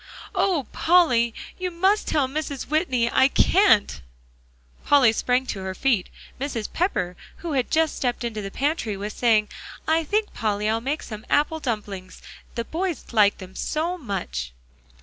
"Oh, 0.33 0.65
Polly! 0.71 1.31
you 1.59 1.69
must 1.69 2.07
tell 2.07 2.27
Mrs. 2.27 2.63
Whitney 2.65 3.11
I 3.11 3.27
can't." 3.27 4.01
Polly 4.83 5.11
sprang 5.13 5.45
to 5.45 5.59
her 5.61 5.75
feet; 5.75 6.09
Mrs. 6.39 6.73
Pepper, 6.73 7.15
who 7.45 7.51
had 7.51 7.69
just 7.69 7.97
stepped 7.97 8.23
into 8.23 8.41
the 8.41 8.49
pantry, 8.49 8.97
was 8.97 9.13
saying, 9.13 9.49
"I 9.87 10.03
think, 10.03 10.33
Polly, 10.33 10.67
I'll 10.67 10.81
make 10.81 11.03
some 11.03 11.23
apple 11.29 11.59
dumplings, 11.59 12.19
the 12.55 12.65
boys 12.65 13.05
like 13.11 13.37
them 13.37 13.55
so 13.55 13.95
much." 13.95 14.53